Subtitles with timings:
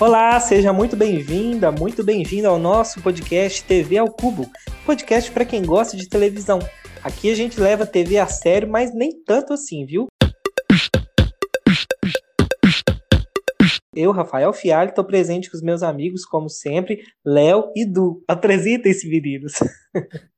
[0.00, 4.50] Olá, seja muito bem-vinda, muito bem-vindo ao nosso podcast TV ao Cubo,
[4.86, 6.58] podcast para quem gosta de televisão.
[7.02, 10.06] Aqui a gente leva a TV a sério, mas nem tanto assim, viu?
[13.94, 18.22] Eu, Rafael Fialho, estou presente com os meus amigos, como sempre, Léo e Du.
[18.26, 19.52] Apresentem-se, meninos.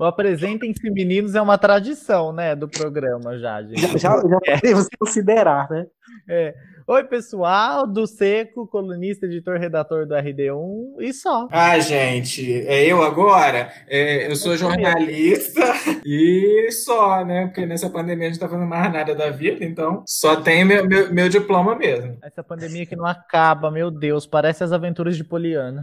[0.00, 3.98] O Apresentem-se Meninos é uma tradição, né, do programa já, gente.
[3.98, 4.54] Já, já, já É.
[4.58, 5.84] podemos considerar, né?
[6.26, 6.54] É.
[6.86, 11.48] Oi, pessoal, do Seco, colunista, editor, redator do RD1 e só.
[11.50, 13.72] Ah, gente, é eu agora?
[13.88, 15.62] É, eu sou jornalista
[16.04, 17.46] e só, né?
[17.46, 20.86] Porque nessa pandemia a gente tá fazendo mais nada da vida, então só tem meu,
[20.86, 22.18] meu, meu diploma mesmo.
[22.22, 25.82] Essa pandemia que não acaba, meu Deus, parece as aventuras de Poliana.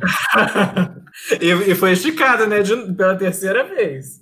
[1.41, 2.61] e, e foi esticado, né?
[2.61, 4.21] de- pela terceira vez.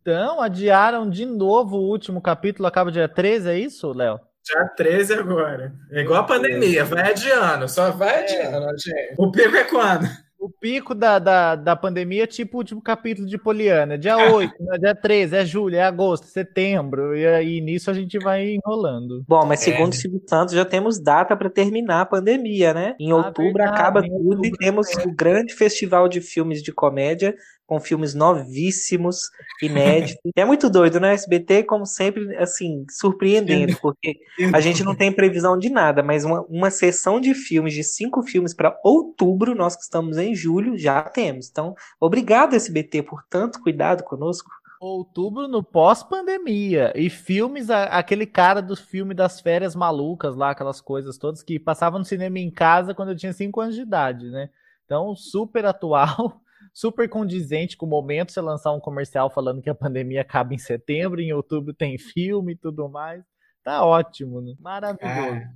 [0.00, 4.20] Então, adiaram de novo o último capítulo, acaba dia 13, é isso, Léo?
[4.46, 5.72] Já 13 agora.
[5.90, 9.14] É igual a pandemia, vai adiando, só vai adiando, gente.
[9.16, 10.06] O pico é quando?
[10.40, 13.96] O pico da, da, da pandemia é tipo o último capítulo de Poliana.
[13.96, 14.76] Dia 8, né?
[14.78, 17.16] dia 13, é julho, é agosto, setembro.
[17.16, 19.24] E aí nisso a gente vai enrolando.
[19.28, 19.70] Bom, mas É.
[19.70, 22.96] segundo o Silvio Santos, já temos data para terminar a pandemia, né?
[22.98, 26.60] Em Ah, outubro verdade, acaba em tudo e outubro, temos o grande festival de filmes
[26.60, 27.36] de comédia,
[27.72, 29.30] com filmes novíssimos,
[29.62, 30.20] inéditos.
[30.36, 31.14] é muito doido, né?
[31.14, 34.20] SBT, como sempre, assim, surpreendendo, porque
[34.52, 38.22] a gente não tem previsão de nada, mas uma, uma sessão de filmes, de cinco
[38.22, 41.48] filmes para outubro, nós que estamos em julho, já temos.
[41.48, 44.50] Então, obrigado, SBT, por tanto cuidado conosco.
[44.78, 46.92] Outubro no pós-pandemia.
[46.94, 52.00] E filmes, aquele cara do filme das férias malucas lá, aquelas coisas todas que passavam
[52.00, 54.50] no cinema em casa quando eu tinha 5 anos de idade, né?
[54.84, 56.42] Então, super atual,
[56.72, 60.58] super condizente com o momento você lançar um comercial falando que a pandemia acaba em
[60.58, 63.22] setembro, em outubro tem filme e tudo mais.
[63.62, 64.54] Tá ótimo, né?
[64.58, 65.04] Maravilhoso.
[65.04, 65.52] Ah,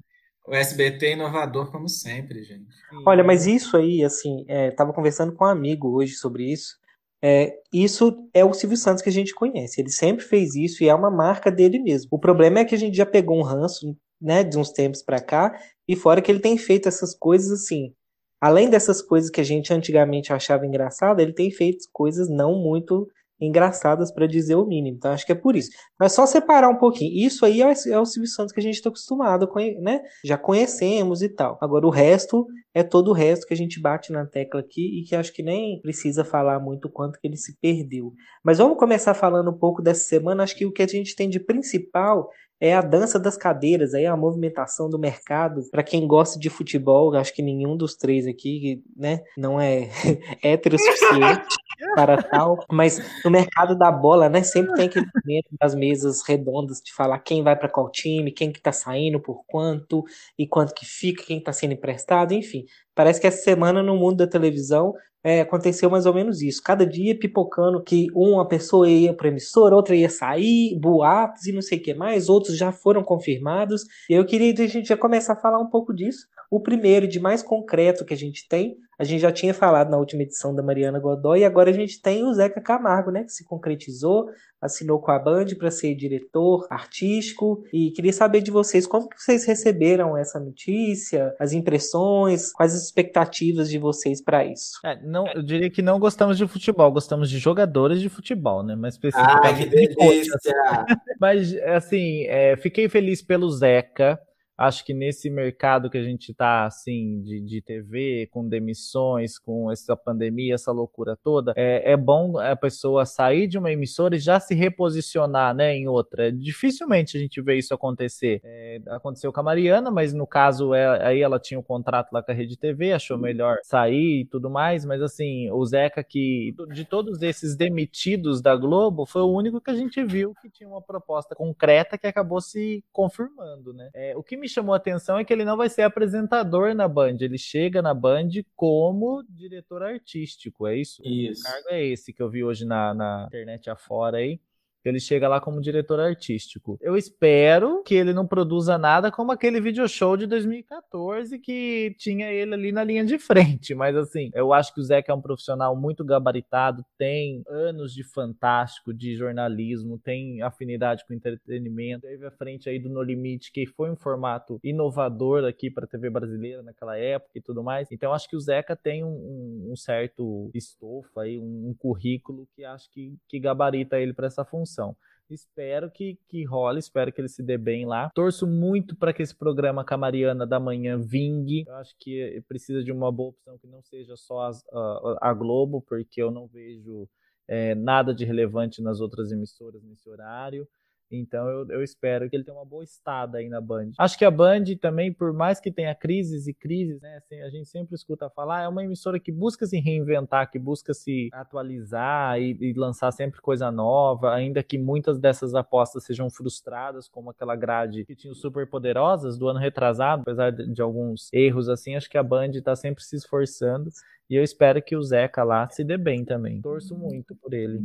[0.46, 2.68] o SBT é inovador, como sempre, gente.
[3.04, 6.76] Olha, mas isso aí, assim, é, tava conversando com um amigo hoje sobre isso.
[7.22, 9.80] É, isso é o Silvio Santos que a gente conhece.
[9.80, 12.08] Ele sempre fez isso e é uma marca dele mesmo.
[12.12, 15.20] O problema é que a gente já pegou um ranço, né, de uns tempos pra
[15.20, 15.58] cá,
[15.88, 17.92] e fora que ele tem feito essas coisas assim.
[18.40, 23.08] Além dessas coisas que a gente antigamente achava engraçada, ele tem feito coisas não muito
[23.38, 24.96] engraçadas pra dizer o mínimo.
[24.96, 25.70] Então acho que é por isso.
[26.00, 27.12] Mas só separar um pouquinho.
[27.26, 30.00] Isso aí é é o Silvio Santos que a gente está acostumado, conhe- né?
[30.24, 31.58] Já conhecemos e tal.
[31.60, 35.04] Agora o resto é todo o resto que a gente bate na tecla aqui e
[35.04, 38.12] que acho que nem precisa falar muito quanto que ele se perdeu.
[38.42, 40.42] Mas vamos começar falando um pouco dessa semana.
[40.42, 42.30] Acho que o que a gente tem de principal
[42.60, 45.62] é a dança das cadeiras, aí a movimentação do mercado.
[45.70, 49.88] Para quem gosta de futebol, acho que nenhum dos três aqui, né, não é
[50.42, 51.46] hétero suficiente
[51.94, 52.64] para tal.
[52.70, 57.18] Mas no mercado da bola, né, sempre tem aquele momento das mesas redondas de falar
[57.18, 60.04] quem vai para qual time, quem que tá saindo por quanto
[60.38, 62.64] e quanto que fica, quem tá sendo emprestado, enfim.
[62.96, 66.62] Parece que essa semana no mundo da televisão é, aconteceu mais ou menos isso.
[66.62, 71.60] Cada dia pipocando que uma pessoa ia para emissora, outra ia sair, boatos e não
[71.60, 73.82] sei o que mais, outros já foram confirmados.
[74.08, 76.26] E eu queria que a gente já começar a falar um pouco disso.
[76.50, 79.98] O primeiro, de mais concreto que a gente tem, a gente já tinha falado na
[79.98, 83.32] última edição da Mariana Godoy, e agora a gente tem o Zeca Camargo, né, que
[83.32, 84.30] se concretizou,
[84.60, 87.62] assinou com a Band para ser diretor artístico.
[87.72, 92.84] E queria saber de vocês como que vocês receberam essa notícia, as impressões, quais as
[92.84, 94.80] expectativas de vocês para isso.
[94.84, 98.74] É, não, eu diria que não gostamos de futebol, gostamos de jogadores de futebol, né?
[98.74, 100.26] Mas Ai, que especificamente de coaches.
[100.26, 100.86] delícia!
[101.20, 104.18] Mas, assim, é, fiquei feliz pelo Zeca.
[104.58, 109.70] Acho que nesse mercado que a gente tá, assim, de, de TV, com demissões, com
[109.70, 114.18] essa pandemia, essa loucura toda, é, é bom a pessoa sair de uma emissora e
[114.18, 116.32] já se reposicionar, né, em outra.
[116.32, 118.40] Dificilmente a gente vê isso acontecer.
[118.42, 122.22] É, aconteceu com a Mariana, mas no caso, é- aí ela tinha um contrato lá
[122.22, 126.54] com a Rede TV, achou melhor sair e tudo mais, mas assim, o Zeca que,
[126.72, 130.68] de todos esses demitidos da Globo, foi o único que a gente viu que tinha
[130.68, 133.90] uma proposta concreta que acabou se confirmando, né?
[133.94, 136.88] É, o que me chamou a atenção é que ele não vai ser apresentador na
[136.88, 141.02] Band, ele chega na Band como diretor artístico, é isso?
[141.04, 141.40] Isso.
[141.40, 144.40] O cargo é esse que eu vi hoje na, na internet afora aí.
[144.88, 146.78] Ele chega lá como diretor artístico.
[146.80, 152.30] Eu espero que ele não produza nada como aquele video show de 2014 que tinha
[152.32, 153.74] ele ali na linha de frente.
[153.74, 158.04] Mas assim, eu acho que o Zeca é um profissional muito gabaritado, tem anos de
[158.04, 162.02] fantástico, de jornalismo, tem afinidade com entretenimento.
[162.06, 165.88] Teve à frente aí do No Limite, que foi um formato inovador aqui para a
[165.88, 167.88] TV brasileira naquela época e tudo mais.
[167.90, 172.46] Então acho que o Zeca tem um, um- um certo estofo aí, um, um currículo
[172.54, 174.75] que acho que, que gabarita ele para essa função.
[174.76, 174.96] Função.
[175.28, 178.10] Espero que, que role, espero que ele se dê bem lá.
[178.14, 181.64] Torço muito para que esse programa Camariana da Manhã vingue.
[181.66, 185.82] Eu acho que precisa de uma boa opção que não seja só a, a Globo,
[185.82, 187.08] porque eu não vejo
[187.48, 190.68] é, nada de relevante nas outras emissoras nesse horário.
[191.10, 193.90] Então eu, eu, espero que ele tenha uma boa estada aí na Band.
[193.98, 197.16] Acho que a Band também, por mais que tenha crises e crises, né?
[197.18, 200.92] Assim, a gente sempre escuta falar, é uma emissora que busca se reinventar, que busca
[200.92, 207.08] se atualizar e, e lançar sempre coisa nova, ainda que muitas dessas apostas sejam frustradas,
[207.08, 211.68] como aquela grade que tinha super poderosas do ano retrasado, apesar de, de alguns erros
[211.68, 213.90] assim, acho que a Band está sempre se esforçando.
[214.28, 216.60] E eu espero que o Zeca lá se dê bem também.
[216.60, 217.80] Torço muito por ele.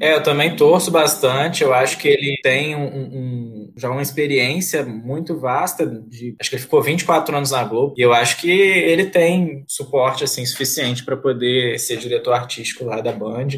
[0.00, 1.62] É, eu também torço bastante.
[1.62, 5.86] Eu acho que ele tem um, um, já uma experiência muito vasta.
[5.86, 7.94] De, acho que ele ficou 24 anos na Globo.
[7.96, 13.00] E eu acho que ele tem suporte assim suficiente para poder ser diretor artístico lá
[13.00, 13.48] da Band.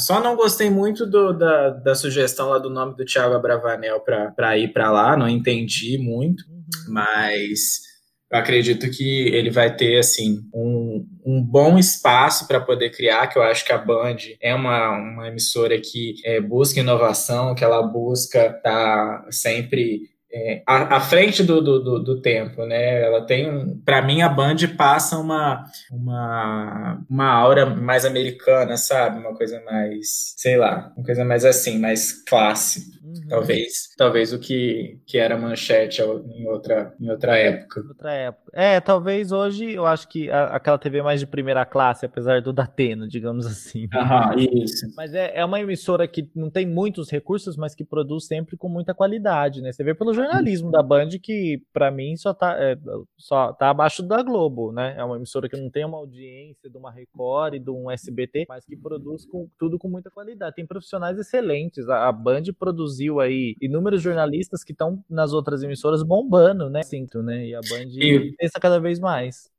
[0.00, 4.58] Só não gostei muito do, da, da sugestão lá do nome do Thiago Abravanel para
[4.58, 5.16] ir para lá.
[5.16, 6.42] Não entendi muito.
[6.48, 6.92] Uhum.
[6.92, 7.87] Mas
[8.30, 13.38] eu acredito que ele vai ter assim um, um bom espaço para poder criar, que
[13.38, 17.82] eu acho que a Band é uma, uma emissora que é, busca inovação, que ela
[17.82, 23.02] busca estar tá sempre é, à, à, frente do, do, do, tempo, né?
[23.02, 29.18] Ela tem um, para mim a Band passa uma, uma uma aura mais americana, sabe?
[29.18, 32.98] Uma coisa mais, sei lá, uma coisa mais assim, mais classe.
[33.02, 33.28] Uhum.
[33.28, 37.80] Talvez, talvez o que, que era manchete em outra, em outra época.
[37.88, 38.52] Outra época.
[38.52, 42.52] É, talvez hoje eu acho que a, aquela TV mais de primeira classe, apesar do
[42.52, 43.88] Datena, digamos assim.
[43.94, 44.86] Aham, isso.
[44.94, 48.68] Mas é, é uma emissora que não tem muitos recursos, mas que produz sempre com
[48.68, 49.72] muita qualidade, né?
[49.72, 52.76] Você vê pelo jornalismo da Band que, para mim, só tá, é,
[53.16, 54.94] só tá abaixo da Globo, né?
[54.96, 58.46] É uma emissora que não tem uma audiência de uma Record e de um SBT,
[58.48, 60.56] mas que produz com, tudo com muita qualidade.
[60.56, 61.88] Tem profissionais excelentes.
[61.88, 66.82] A, a Band produz produziu aí inúmeros jornalistas que estão nas outras emissoras bombando, né?
[66.82, 67.46] Sinto, né?
[67.46, 68.34] E a Band e...
[68.38, 69.50] pensa cada vez mais.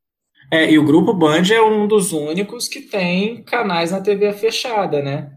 [0.51, 5.01] É, e o Grupo Band é um dos únicos que tem canais na TV fechada,
[5.01, 5.35] né?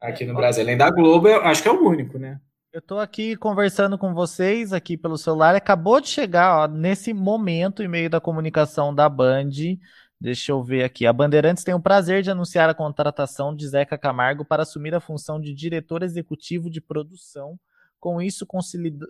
[0.00, 0.62] Aqui no Brasil.
[0.62, 2.40] Além da Globo, eu acho que é o único, né?
[2.74, 5.54] Eu tô aqui conversando com vocês aqui pelo celular.
[5.54, 9.48] Acabou de chegar, ó, nesse momento e meio da comunicação da Band.
[10.20, 11.06] Deixa eu ver aqui.
[11.06, 14.98] A Bandeirantes tem o prazer de anunciar a contratação de Zeca Camargo para assumir a
[14.98, 17.56] função de diretor executivo de produção,
[18.00, 18.44] com isso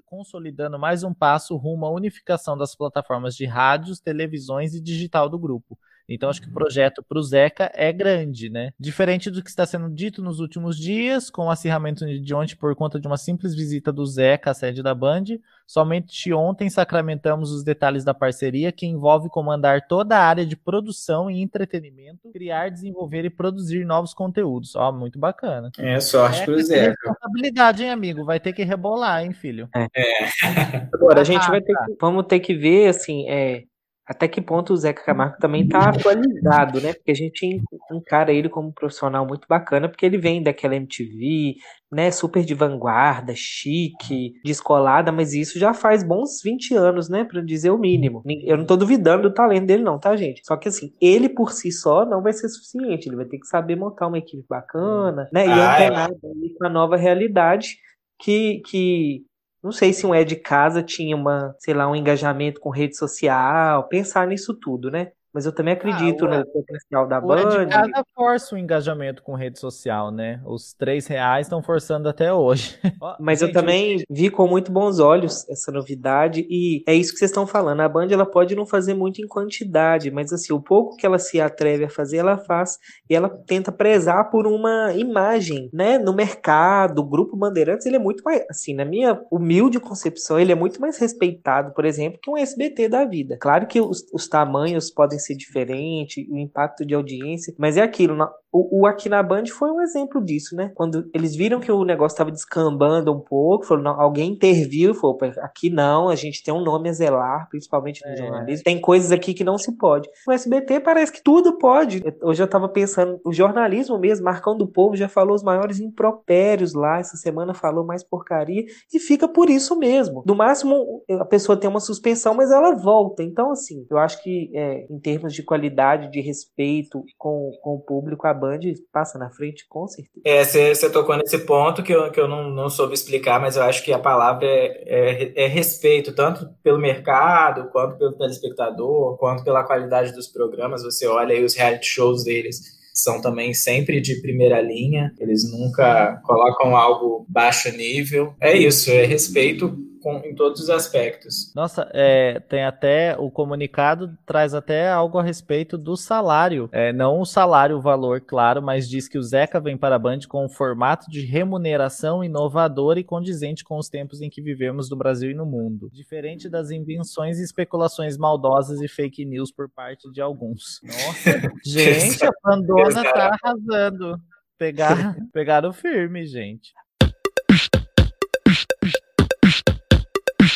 [0.05, 5.39] consolidando mais um passo rumo à unificação das plataformas de rádios, televisões e digital do
[5.39, 5.79] grupo.
[6.09, 8.71] Então acho que o projeto para o Zeca é grande, né?
[8.79, 12.75] Diferente do que está sendo dito nos últimos dias, com o acirramento de ontem por
[12.75, 15.25] conta de uma simples visita do Zeca à sede da Band,
[15.67, 21.31] somente ontem sacramentamos os detalhes da parceria que envolve comandar toda a área de produção
[21.31, 24.77] e entretenimento, criar, desenvolver e produzir novos conteúdos.
[24.77, 25.71] Ó, muito bacana.
[25.79, 26.97] É sorte é, para o Zeca.
[27.07, 28.25] Responsabilidade, hein, amigo?
[28.25, 29.69] Vai ter que rebolar, hein, filho?
[29.75, 29.87] É.
[29.97, 30.89] é.
[30.93, 33.65] Agora a gente vai ter que, vamos ter que ver assim, é
[34.07, 36.93] até que ponto o Zeca Camargo também está atualizado, né?
[36.93, 41.55] Porque a gente encara ele como um profissional muito bacana, porque ele vem daquela MTV,
[41.91, 42.11] né?
[42.11, 47.25] Super de vanguarda, chique, descolada, mas isso já faz bons 20 anos, né?
[47.25, 48.23] Para dizer o mínimo.
[48.45, 50.43] Eu não tô duvidando do talento dele, não, tá, gente?
[50.45, 53.09] Só que assim, ele por si só não vai ser suficiente.
[53.09, 55.47] Ele vai ter que saber montar uma equipe bacana, né?
[55.47, 56.15] E ah, antenar é.
[56.59, 57.79] com a nova realidade
[58.19, 59.25] que, que
[59.65, 62.97] não sei se um é de casa tinha uma, sei lá, um engajamento com rede
[62.97, 65.13] social, pensar nisso tudo, né?
[65.35, 67.67] Mas eu também acredito ah, no potencial da Band.
[67.69, 70.41] Cada força o engajamento com rede social, né?
[70.47, 72.79] Os três reais estão forçando até hoje.
[73.19, 77.19] Mas Gente, eu também vi com muito bons olhos essa novidade e é isso que
[77.19, 77.81] vocês estão falando.
[77.81, 81.19] A Band ela pode não fazer muito em quantidade, mas assim o pouco que ela
[81.19, 82.79] se atreve a fazer ela faz
[83.11, 85.99] e ela tenta prezar por uma imagem, né?
[85.99, 90.53] No mercado, o grupo Bandeirantes ele é muito mais, assim, na minha humilde concepção ele
[90.53, 93.37] é muito mais respeitado, por exemplo, que um SBT da vida.
[93.37, 98.17] Claro que os, os tamanhos podem ser diferente, o impacto de audiência, mas é aquilo,
[98.55, 100.71] o, o Aqui na Band foi um exemplo disso, né?
[100.75, 105.19] Quando eles viram que o negócio estava descambando um pouco, falou, não, alguém interviu falou,
[105.41, 108.17] aqui não, a gente tem um nome a zelar, principalmente no é.
[108.17, 110.09] jornalismo, tem coisas aqui que não se pode.
[110.29, 112.03] O SBT parece que tudo pode.
[112.23, 116.75] Hoje eu estava pensando, o jornalismo mesmo, Marcão do Povo já falou os maiores impropérios
[116.75, 120.23] lá, essa semana falou mais porcaria, e fica por isso mesmo.
[120.27, 123.23] No máximo, a pessoa tem uma suspensão, mas ela volta.
[123.23, 127.75] Então, assim, eu acho que é, em termos termos de qualidade, de respeito com, com
[127.75, 128.61] o público, a Band
[128.93, 130.21] passa na frente, com certeza.
[130.25, 133.63] É, você tocou nesse ponto que eu, que eu não, não soube explicar, mas eu
[133.63, 139.43] acho que a palavra é, é, é respeito, tanto pelo mercado, quanto pelo telespectador, quanto
[139.43, 140.83] pela qualidade dos programas.
[140.83, 146.21] Você olha aí os reality shows deles são também sempre de primeira linha, eles nunca
[146.25, 148.35] colocam algo baixo nível.
[148.41, 151.51] É isso, é respeito com, em todos os aspectos.
[151.57, 156.69] Nossa, é, tem até o comunicado traz até algo a respeito do salário.
[156.71, 159.99] É, não o salário, o valor, claro, mas diz que o Zeca vem para a
[159.99, 164.91] Band com um formato de remuneração inovador e condizente com os tempos em que vivemos
[164.91, 165.89] no Brasil e no mundo.
[165.91, 170.81] Diferente das invenções e especulações maldosas e fake news por parte de alguns.
[170.83, 174.21] Nossa, gente, a Pandora tá arrasando.
[174.59, 176.75] Pegar, pegaram firme, gente.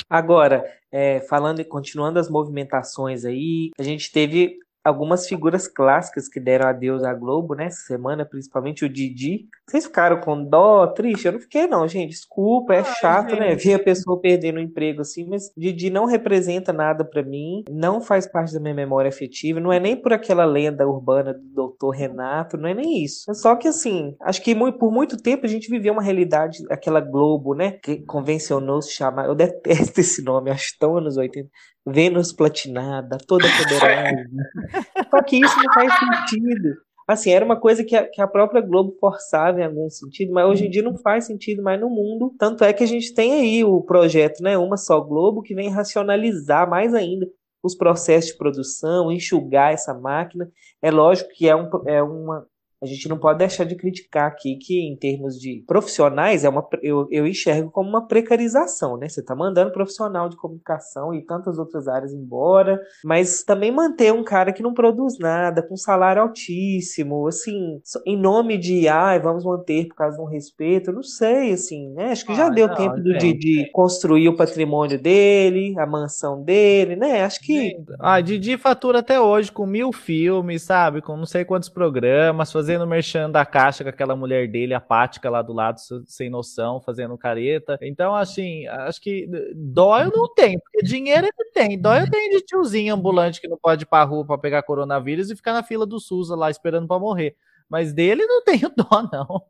[0.09, 6.41] Agora, é, falando e continuando as movimentações aí, a gente teve algumas figuras clássicas que
[6.41, 7.67] deram adeus à Globo, né?
[7.67, 9.47] Essa semana, principalmente o Didi.
[9.67, 11.27] Vocês ficaram com dó, triste?
[11.27, 12.11] Eu não fiquei, não, gente.
[12.11, 13.51] Desculpa, é Ai, chato, né?
[13.51, 13.51] gente.
[13.51, 13.55] né?
[13.57, 18.01] Ver a pessoa perdendo o emprego assim, mas Didi não representa nada para mim, não
[18.01, 21.91] faz parte da minha memória afetiva, não é nem por aquela lenda urbana do doutor
[21.91, 23.31] Renato, não é nem isso.
[23.31, 27.01] É só que, assim, acho que por muito tempo a gente viveu uma realidade, aquela
[27.01, 27.73] Globo, né?
[27.73, 31.49] Que convencionou se chamar, eu detesto esse nome, acho tão anos 80
[31.91, 34.29] Vênus platinada, toda poderosa.
[35.11, 36.75] Só que isso não faz sentido.
[37.09, 40.47] Assim, era uma coisa que a, que a própria Globo forçava em algum sentido, mas
[40.47, 42.35] hoje em dia não faz sentido mais no mundo.
[42.39, 45.71] Tanto é que a gente tem aí o projeto, né, Uma Só Globo, que vem
[45.71, 47.27] racionalizar mais ainda
[47.63, 50.51] os processos de produção, enxugar essa máquina.
[50.83, 52.47] É lógico que é, um, é uma,
[52.81, 56.67] a gente não pode deixar de criticar aqui que, em termos de profissionais, é uma,
[56.81, 59.09] eu, eu enxergo como uma precarização, né?
[59.09, 64.23] Você está mandando profissional de comunicação e tantas outras áreas embora, mas também manter um
[64.23, 69.89] cara que não produz nada, com salário altíssimo, assim, em nome de, ai, vamos manter
[69.89, 72.13] por causa de um respeito, não sei, assim, né?
[72.13, 76.43] Acho que já ah, deu não, tempo do Didi construir o patrimônio dele, a mansão
[76.45, 77.25] dele, né?
[77.25, 77.77] Acho que.
[77.99, 81.03] Ah, Didi fatura até hoje com mil filmes, sabe?
[81.03, 85.31] Com não sei quantos programas, fazendo fazendo merchan da caixa com aquela mulher dele, apática
[85.31, 87.79] lá do lado, sem noção, fazendo careta.
[87.81, 91.81] Então, assim, acho que dó eu não tenho, porque dinheiro ele tem.
[91.81, 95.31] Dó eu tenho de tiozinho ambulante que não pode ir pra rua pra pegar coronavírus
[95.31, 97.35] e ficar na fila do SUS lá esperando para morrer.
[97.71, 99.43] Mas dele não tenho dó, não.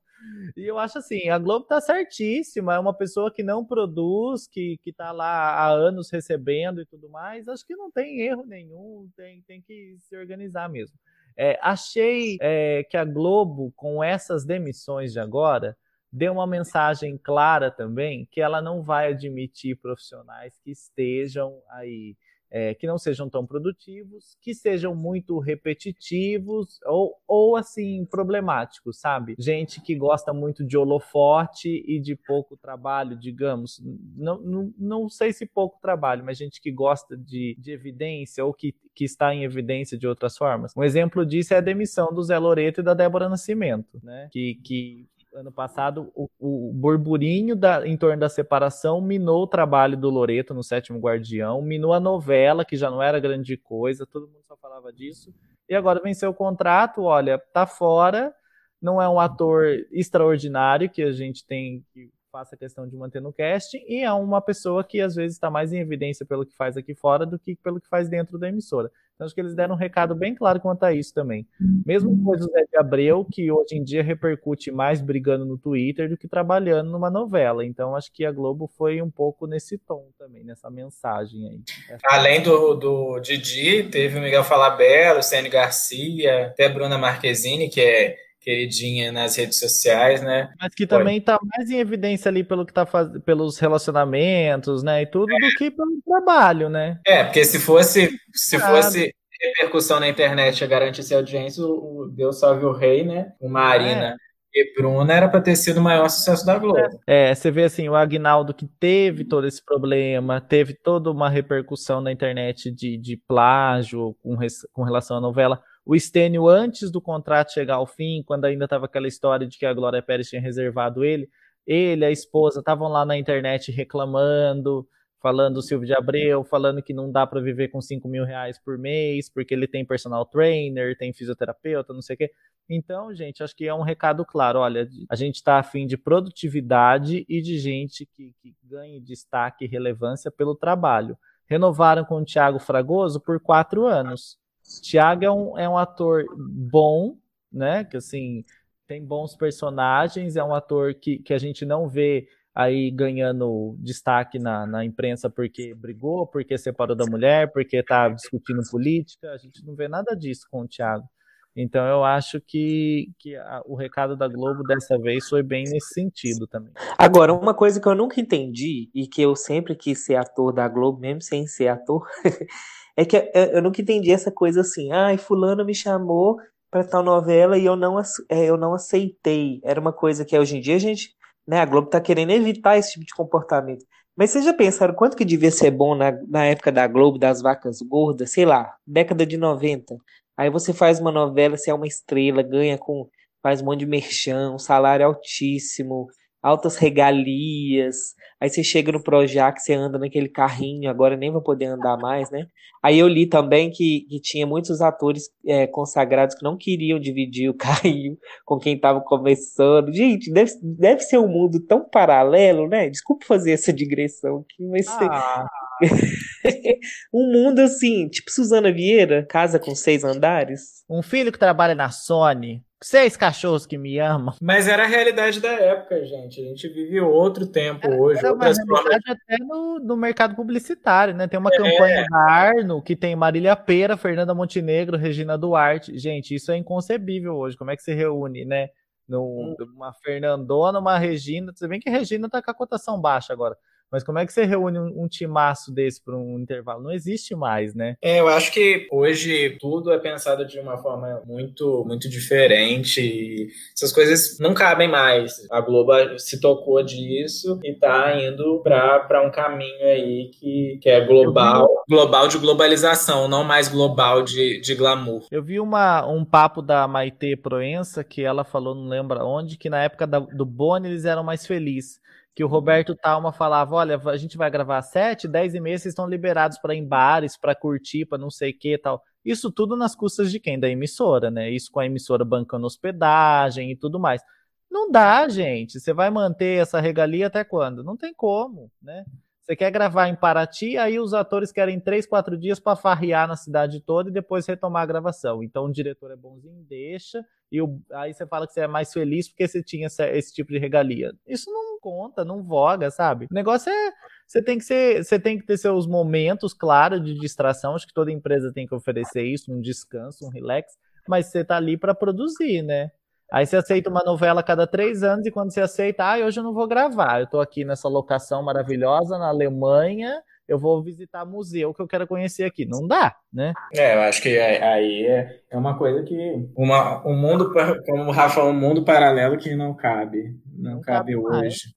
[0.57, 4.79] E eu acho assim, a Globo tá certíssima, é uma pessoa que não produz, que,
[4.85, 9.09] que tá lá há anos recebendo e tudo mais, acho que não tem erro nenhum,
[9.17, 10.97] tem, tem que se organizar mesmo.
[11.41, 15.77] É, achei é, que a Globo, com essas demissões de agora,
[16.11, 22.17] deu uma mensagem clara também que ela não vai admitir profissionais que estejam aí
[22.51, 29.35] é, que não sejam tão produtivos, que sejam muito repetitivos ou, ou assim problemáticos, sabe?
[29.39, 33.83] Gente que gosta muito de holofote e de pouco trabalho, digamos.
[34.17, 38.55] Não, não, não sei se pouco trabalho, mas gente que gosta de, de evidência ou
[38.55, 40.73] que, que está em evidência de outras formas.
[40.77, 44.29] Um exemplo disso é a demissão do Zé Loreto e da Débora Nascimento, né?
[44.33, 49.97] Que, que ano passado, o, o burburinho da, em torno da separação minou o trabalho
[49.97, 54.27] do Loreto no Sétimo Guardião, minou a novela, que já não era grande coisa, todo
[54.27, 55.35] mundo só falava disso.
[55.69, 58.35] E agora venceu o contrato, olha, tá fora,
[58.81, 63.33] não é um ator extraordinário que a gente tem que faça questão de manter no
[63.33, 66.77] casting, e é uma pessoa que às vezes está mais em evidência pelo que faz
[66.77, 68.91] aqui fora do que pelo que faz dentro da emissora.
[69.19, 71.45] Então, acho que eles deram um recado bem claro quanto a isso também.
[71.85, 76.09] Mesmo coisa do Zé de Abreu, que hoje em dia repercute mais brigando no Twitter
[76.09, 77.67] do que trabalhando numa novela.
[77.67, 81.99] Então, acho que a Globo foi um pouco nesse tom também, nessa mensagem aí.
[82.05, 87.81] Além do, do Didi, teve o Miguel Falabella, o Sênio Garcia, até Bruna Marquezine, que
[87.81, 90.49] é queridinha nas redes sociais, né?
[90.59, 93.11] Mas que também está mais em evidência ali pelo que tá faz...
[93.23, 95.03] pelos relacionamentos, né?
[95.03, 95.39] E tudo é.
[95.39, 96.99] do que pelo trabalho, né?
[97.07, 102.65] É, porque se fosse se fosse repercussão na internet a garantir audiência, o Deus salve
[102.65, 103.33] o rei, né?
[103.39, 104.15] O Marina.
[104.15, 104.29] É.
[104.55, 106.81] E Bruna era para ter sido o maior sucesso da Globo.
[107.07, 112.01] É, você vê assim, o Agnaldo que teve todo esse problema, teve toda uma repercussão
[112.01, 117.01] na internet de, de plágio com, res, com relação à novela o Estênio, antes do
[117.01, 120.39] contrato chegar ao fim, quando ainda estava aquela história de que a Glória Pérez tinha
[120.39, 121.31] reservado ele,
[121.67, 124.87] ele, a esposa, estavam lá na internet reclamando,
[125.19, 128.59] falando o Silvio de Abreu, falando que não dá para viver com 5 mil reais
[128.63, 132.31] por mês, porque ele tem personal trainer, tem fisioterapeuta, não sei o quê.
[132.69, 134.59] Então, gente, acho que é um recado claro.
[134.59, 139.69] Olha, a gente está afim de produtividade e de gente que, que ganhe destaque e
[139.69, 141.17] relevância pelo trabalho.
[141.49, 144.37] Renovaram com o Thiago Fragoso por quatro anos.
[144.83, 147.17] Tiago é um, é um ator bom,
[147.53, 147.85] né?
[147.85, 148.45] Que assim
[148.87, 154.39] tem bons personagens, é um ator que, que a gente não vê aí ganhando destaque
[154.39, 159.65] na, na imprensa porque brigou, porque separou da mulher, porque tá discutindo política, a gente
[159.65, 161.09] não vê nada disso com o Thiago.
[161.55, 165.93] Então eu acho que, que a, o recado da Globo dessa vez foi bem nesse
[165.93, 166.73] sentido também.
[166.97, 170.69] Agora, uma coisa que eu nunca entendi e que eu sempre quis ser ator da
[170.69, 172.07] Globo, mesmo sem ser ator,
[172.99, 176.37] é que eu nunca entendi essa coisa assim, ai, ah, fulano me chamou
[176.69, 177.97] para tal novela e eu não,
[178.29, 179.61] é, eu não aceitei.
[179.63, 181.15] Era uma coisa que hoje em dia a gente,
[181.47, 183.87] né, a Globo tá querendo evitar esse tipo de comportamento.
[184.17, 187.41] Mas vocês já pensaram quanto que devia ser bom na, na época da Globo, das
[187.41, 189.97] vacas gordas, sei lá, década de 90?
[190.37, 193.09] Aí você faz uma novela, você é uma estrela, ganha com.
[193.41, 196.09] faz um monte de merchan, um salário altíssimo,
[196.49, 198.15] altas regalias.
[198.41, 202.31] Aí você chega no Projac, você anda naquele carrinho, agora nem vai poder andar mais,
[202.31, 202.47] né?
[202.83, 207.51] Aí eu li também que, que tinha muitos atores é, consagrados que não queriam dividir
[207.51, 209.93] o carrinho com quem estava começando.
[209.93, 212.89] Gente, deve, deve ser um mundo tão paralelo, né?
[212.89, 215.47] Desculpa fazer essa digressão aqui, mas ah.
[217.13, 220.85] um mundo assim, tipo Suzana Vieira, casa com seis andares.
[220.89, 224.35] Um filho que trabalha na Sony, Seis cachorros que me amam.
[224.41, 226.41] Mas era a realidade da época, gente.
[226.41, 228.21] A gente vive outro tempo era, hoje.
[228.21, 231.27] Era uma realidade até no, no mercado publicitário, né?
[231.27, 231.57] Tem uma é.
[231.57, 235.99] campanha da Arno que tem Marília Pera, Fernanda Montenegro, Regina Duarte.
[235.99, 237.57] Gente, isso é inconcebível hoje.
[237.57, 238.69] Como é que se reúne, né?
[239.11, 239.57] Hum.
[239.75, 241.53] Uma Fernandona, uma Regina.
[241.53, 243.57] Você vê que a Regina tá com a cotação baixa agora.
[243.91, 246.83] Mas como é que você reúne um, um timaço desse para um intervalo?
[246.83, 247.97] Não existe mais, né?
[248.03, 253.49] É, eu acho que hoje tudo é pensado de uma forma muito, muito diferente.
[253.75, 255.47] essas coisas não cabem mais.
[255.51, 261.05] A Globo se tocou disso e está indo para um caminho aí que, que é
[261.05, 265.27] global, global de globalização, não mais global de, de glamour.
[265.31, 269.71] Eu vi uma, um papo da Maite Proença que ela falou, não lembro onde, que
[269.71, 272.01] na época da, do Boni eles eram mais felizes
[272.39, 275.91] que o Roberto Talma falava: olha, a gente vai gravar sete, dez e meia, vocês
[275.91, 279.03] estão liberados para ir em bares, para curtir, para não sei o que tal.
[279.25, 280.57] Isso tudo nas custas de quem?
[280.57, 281.51] Da emissora, né?
[281.51, 284.23] Isso com a emissora bancando hospedagem e tudo mais.
[284.71, 285.81] Não dá, gente.
[285.81, 287.83] Você vai manter essa regalia até quando?
[287.83, 289.05] Não tem como, né?
[289.43, 293.35] Você quer gravar em Paraty, aí os atores querem três, quatro dias para farrear na
[293.35, 295.43] cidade toda e depois retomar a gravação.
[295.43, 298.93] Então o diretor é bonzinho, deixa, e o, aí você fala que você é mais
[298.93, 301.13] feliz porque você tinha esse, esse tipo de regalia.
[301.27, 303.27] Isso não conta, não voga, sabe?
[303.31, 303.93] O negócio é
[304.27, 307.75] você tem que ser, você tem que ter seus momentos, claro, de distração.
[307.75, 310.77] Acho que toda empresa tem que oferecer isso, um descanso, um relax.
[311.09, 312.91] Mas você tá ali para produzir, né?
[313.33, 316.41] Aí você aceita uma novela a cada três anos e quando você aceita, ah, hoje
[316.41, 317.21] eu não vou gravar.
[317.21, 320.23] Eu tô aqui nessa locação maravilhosa na Alemanha.
[320.49, 322.65] Eu vou visitar museu que eu quero conhecer aqui.
[322.65, 323.53] Não dá, né?
[323.75, 326.49] É, eu acho que aí é, é uma coisa que.
[326.57, 327.53] Uma, um mundo,
[327.85, 330.35] como o Rafa, um mundo paralelo que não cabe.
[330.47, 331.75] Não, não cabe, cabe hoje.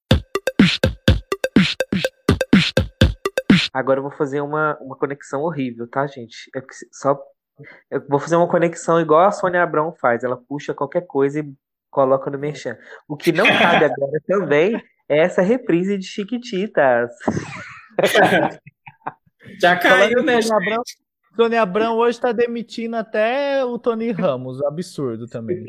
[3.73, 6.49] Agora eu vou fazer uma, uma conexão horrível, tá, gente?
[6.55, 7.17] É só
[7.89, 10.23] eu vou fazer uma conexão igual a Sônia Abrão faz.
[10.23, 11.53] Ela puxa qualquer coisa e
[11.89, 12.77] coloca no merchan.
[13.07, 17.11] O que não cabe agora também é essa reprise de Chiquititas.
[19.59, 20.41] Já caiu, né?
[20.41, 20.83] Sônia Abrão,
[21.35, 24.61] Sônia Abrão hoje está demitindo até o Tony Ramos.
[24.63, 25.65] Absurdo também.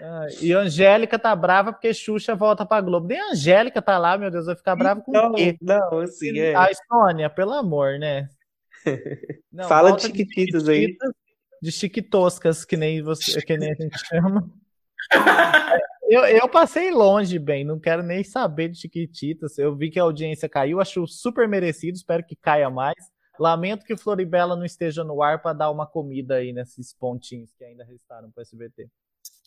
[0.00, 3.06] Ah, e Angélica tá brava porque Xuxa volta pra Globo.
[3.06, 5.56] Nem a Angélica tá lá, meu Deus, vai ficar brava com não, quê?
[5.60, 6.54] Não, assim, é.
[6.54, 8.28] A Sônia, pelo amor, né?
[9.52, 10.96] Não, Fala de chiquititas, aí.
[11.60, 14.50] De chiquitoscas, que nem você, que nem a gente chama.
[16.10, 19.56] Eu, eu passei longe, bem, não quero nem saber de Chiquititas.
[19.56, 22.96] Eu vi que a audiência caiu, acho super merecido, espero que caia mais.
[23.38, 27.64] Lamento que Floribela não esteja no ar para dar uma comida aí nesses pontinhos que
[27.64, 28.88] ainda restaram para o SBT.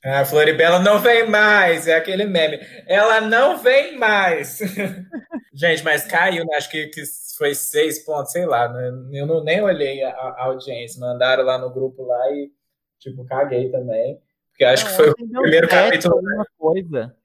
[0.05, 2.57] A Floribela não vem mais, é aquele meme.
[2.87, 4.59] Ela não vem mais.
[5.53, 6.55] Gente, mas caiu, né?
[6.55, 7.03] Acho que, que
[7.37, 8.71] foi seis pontos, sei lá.
[8.71, 9.19] Né?
[9.19, 10.97] Eu não, nem olhei a, a, audiência.
[11.01, 12.49] Mandaram lá no grupo lá e,
[12.99, 14.17] tipo, caguei também.
[14.53, 16.15] Porque acho não, que foi o primeiro sete, capítulo.
[16.15, 17.15] Alguma coisa.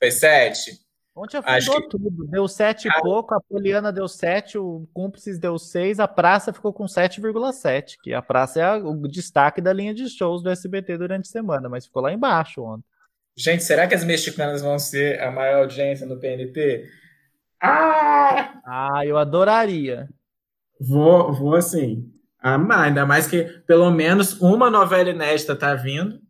[0.00, 0.88] Foi sete?
[1.14, 1.88] Ontem afundou que...
[1.88, 2.26] tudo.
[2.28, 3.00] Deu sete e ah.
[3.00, 8.14] pouco, a Poliana deu sete, o Cúmplices deu seis, a Praça ficou com 7,7, que
[8.14, 11.68] a Praça é a, o destaque da linha de shows do SBT durante a semana,
[11.68, 12.84] mas ficou lá embaixo ontem.
[13.36, 16.88] Gente, será que as mexicanas vão ser a maior audiência no PNT?
[17.60, 18.60] Ah!
[18.64, 20.08] Ah, eu adoraria.
[20.80, 22.12] Vou, vou assim.
[22.40, 26.20] Amar, ainda mais que pelo menos uma novela inédita tá vindo.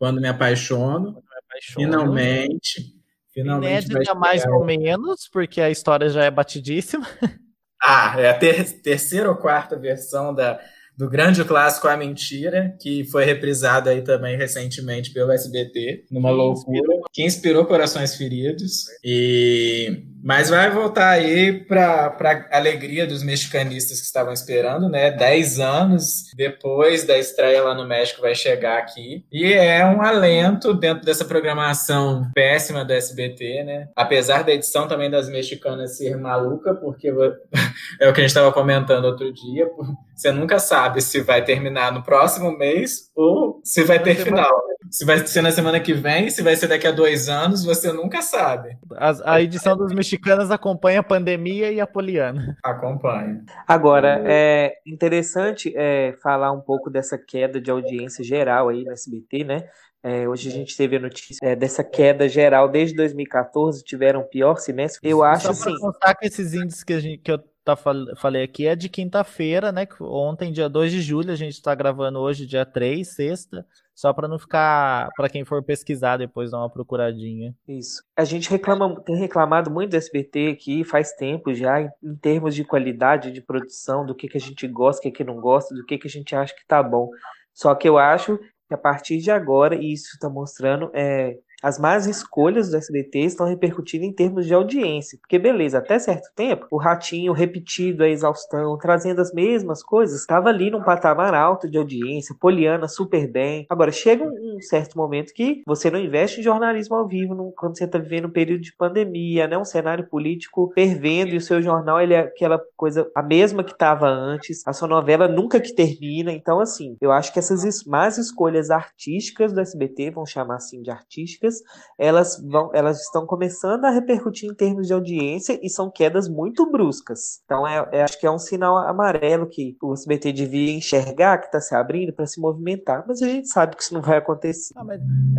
[0.00, 1.12] Quando me apaixono.
[1.12, 1.84] Quando me apaixono.
[1.84, 3.00] Finalmente.
[3.32, 7.06] Finalmente Inédita mais ou menos, porque a história já é batidíssima.
[7.82, 10.60] Ah, é a ter terceira ou quarta versão da,
[10.98, 17.00] do grande clássico A Mentira, que foi reprisado aí também recentemente pelo SBT, numa loucura,
[17.10, 18.84] que inspirou Corações Feridos.
[19.02, 25.10] E Mas vai voltar aí para alegria dos mexicanistas que estavam esperando, né?
[25.10, 29.24] Dez anos depois da estreia lá no México vai chegar aqui.
[29.32, 33.88] E é um alento dentro dessa programação péssima da SBT, né?
[33.96, 37.08] Apesar da edição também das mexicanas ser maluca, porque
[38.00, 39.66] é o que a gente estava comentando outro dia,
[40.14, 44.50] você nunca sabe se vai terminar no próximo mês ou se vai ter final.
[44.90, 47.92] Se vai ser na semana que vem, se vai ser daqui a dois anos, você
[47.92, 48.76] nunca sabe.
[48.96, 50.09] A, a edição dos mexicanos
[50.50, 52.56] acompanha a pandemia e a poliana.
[52.64, 53.44] Acompanha.
[53.66, 59.44] Agora, é interessante é, falar um pouco dessa queda de audiência geral aí no SBT,
[59.44, 59.68] né?
[60.02, 64.56] É, hoje a gente teve a notícia é, dessa queda geral desde 2014, tiveram pior
[64.56, 65.06] semestre.
[65.08, 65.78] Eu acho Só assim.
[65.78, 67.38] contar que esses índices que, a gente, que eu
[67.76, 69.86] tá, falei aqui é de quinta-feira, né?
[70.00, 74.28] Ontem, dia 2 de julho, a gente está gravando hoje, dia 3, sexta, só para
[74.28, 77.54] não ficar, para quem for pesquisar depois dar uma procuradinha.
[77.68, 78.02] Isso.
[78.16, 82.54] A gente reclama, tem reclamado muito do SBT aqui faz tempo já, em, em termos
[82.54, 85.74] de qualidade de produção, do que, que a gente gosta, o que, que não gosta,
[85.74, 87.10] do que, que a gente acha que tá bom.
[87.52, 91.78] Só que eu acho que a partir de agora, e isso está mostrando, é, as
[91.78, 95.18] más escolhas do SBT estão repercutindo em termos de audiência.
[95.20, 100.48] Porque, beleza, até certo tempo, o Ratinho repetido a exaustão, trazendo as mesmas coisas, estava
[100.48, 103.66] ali num patamar alto de audiência, Poliana super bem.
[103.68, 107.76] Agora, chega um, certo momento que você não investe em jornalismo ao vivo no, quando
[107.76, 109.56] você está vivendo um período de pandemia, né?
[109.58, 113.72] um cenário político fervendo, e o seu jornal ele é aquela coisa, a mesma que
[113.72, 116.32] estava antes, a sua novela nunca que termina.
[116.32, 120.90] Então, assim, eu acho que essas más escolhas artísticas do SBT, vão chamar assim de
[120.90, 121.49] artísticas,
[121.98, 126.70] elas, vão, elas estão começando a repercutir em termos de audiência e são quedas muito
[126.70, 127.40] bruscas.
[127.44, 131.46] Então, é, é acho que é um sinal amarelo que o SBT devia enxergar que
[131.46, 134.74] está se abrindo para se movimentar, mas a gente sabe que isso não vai acontecer.
[134.76, 134.84] Ah,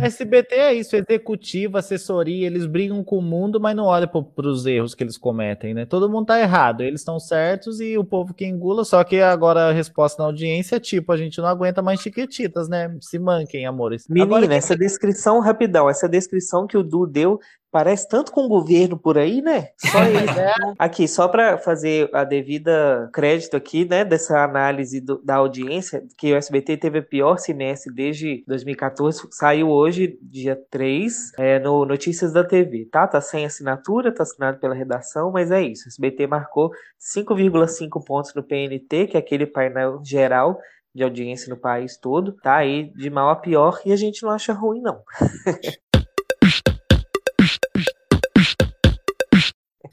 [0.06, 4.66] SBT é isso, executivo, assessoria, eles brigam com o mundo, mas não olham para os
[4.66, 5.86] erros que eles cometem, né?
[5.86, 9.68] Todo mundo tá errado, eles estão certos e o povo que engula, só que agora
[9.68, 12.96] a resposta na audiência é tipo, a gente não aguenta mais chiquititas, né?
[13.00, 14.06] Se manquem, amores.
[14.08, 17.38] Menina, agora, essa descrição rapidão, essa essa descrição que o Du deu
[17.70, 19.68] parece tanto com o governo por aí, né?
[19.78, 20.18] Só ele.
[20.18, 20.52] É.
[20.78, 26.32] Aqui, só para fazer a devida crédito aqui, né, dessa análise do, da audiência, que
[26.32, 32.32] o SBT teve a pior semestre desde 2014, saiu hoje, dia 3, é, no Notícias
[32.32, 33.06] da TV, tá?
[33.06, 35.86] Tá sem assinatura, tá assinado pela redação, mas é isso.
[35.86, 40.58] O SBT marcou 5,5 pontos no PNT, que é aquele painel geral
[40.94, 44.30] de audiência no país todo, tá aí de mal a pior e a gente não
[44.30, 45.02] acha ruim, não.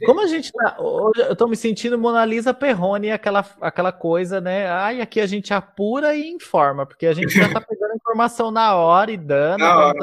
[0.06, 0.78] Como a gente tá.
[0.80, 4.70] Hoje eu tô me sentindo Mona Lisa Perrone, aquela, aquela coisa, né?
[4.70, 8.76] Ai, aqui a gente apura e informa, porque a gente já tá pegando informação na
[8.76, 9.60] hora e dando.
[9.60, 10.00] Na hora.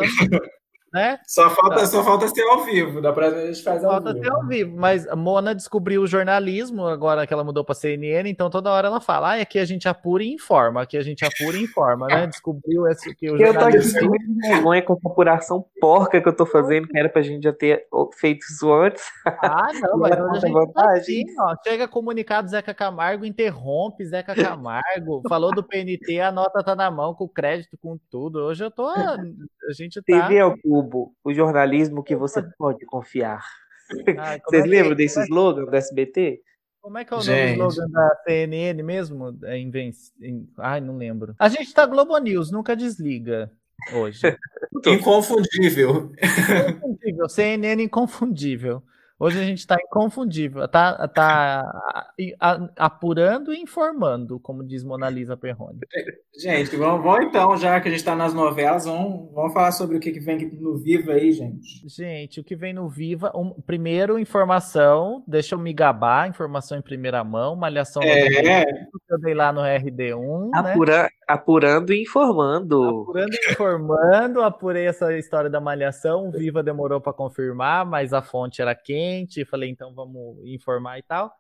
[0.96, 1.18] Né?
[1.26, 1.86] Só falta, tá.
[1.86, 4.24] só falta ser ao vivo, da próxima a gente faz ao falta vivo.
[4.24, 7.74] Falta ser ao vivo, mas a Mona descobriu o jornalismo agora que ela mudou para
[7.74, 11.02] CNN, então toda hora ela fala, ah, aqui a gente apura e informa, aqui a
[11.02, 12.26] gente apura e informa, né?
[12.26, 13.98] Descobriu esse que o jornalismo...
[13.98, 17.10] Eu tô aqui com vergonha com essa apuração porca que eu tô fazendo, que era
[17.10, 17.86] pra gente já ter
[18.18, 19.04] feito isso antes.
[19.26, 25.20] Ah, não, mas a gente tá assim, ó, chega comunicado Zeca Camargo, interrompe Zeca Camargo,
[25.28, 28.38] falou do PNT, a nota tá na mão, com crédito, com tudo.
[28.38, 28.86] Hoje eu tô...
[28.88, 30.26] A gente tá...
[30.28, 33.44] TV ao cubo o jornalismo que você pode confiar.
[34.18, 35.02] Ai, Vocês é lembram que...
[35.02, 36.40] desse é slogan do SBT?
[36.80, 37.58] Como é que é o gente.
[37.58, 39.36] nome do slogan da CNN mesmo?
[39.44, 39.58] É.
[40.58, 41.34] Ai, não lembro.
[41.38, 43.50] A gente tá Globo News, nunca desliga
[43.92, 44.20] hoje.
[44.86, 46.12] inconfundível.
[46.22, 47.28] Inconfundível.
[47.28, 48.82] CNN inconfundível.
[49.18, 52.12] Hoje a gente está inconfundível, tá, tá
[52.76, 55.78] apurando e informando, como diz Mona Lisa Perrone.
[56.38, 59.96] Gente, vamos, vamos então, já que a gente está nas novelas, vamos, vamos falar sobre
[59.96, 61.88] o que, que vem no Viva aí, gente.
[61.88, 66.82] Gente, o que vem no Viva, um, primeiro, informação, deixa eu me gabar, informação em
[66.82, 68.66] primeira mão, malhação é.
[68.66, 70.50] que eu dei lá no RD1.
[70.52, 71.08] Apura, né?
[71.26, 73.00] Apurando e informando.
[73.00, 78.20] Apurando e informando, apurei essa história da malhação, o Viva demorou para confirmar, mas a
[78.20, 81.32] fonte era quente quente, falei, então vamos informar e tal.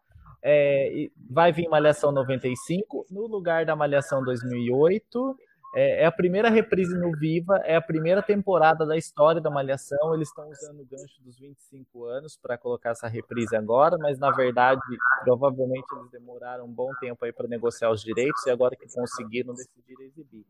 [0.42, 5.36] É, vai vir Malhação 95, no lugar da Malhação 2008.
[5.74, 10.14] É, é, a primeira reprise no Viva, é a primeira temporada da história da Malhação.
[10.14, 14.30] Eles estão usando o gancho dos 25 anos para colocar essa reprise agora, mas na
[14.30, 14.80] verdade,
[15.24, 19.52] provavelmente eles demoraram um bom tempo aí para negociar os direitos e agora que conseguiram
[19.52, 20.46] decidir exibir.